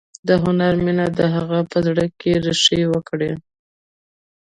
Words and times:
د 0.27 0.29
هنر 0.43 0.73
مینه 0.85 1.05
د 1.19 1.19
هغه 1.35 1.59
په 1.71 1.77
زړه 1.87 2.05
کې 2.19 2.31
ریښې 2.45 2.81
وکړې 2.93 3.31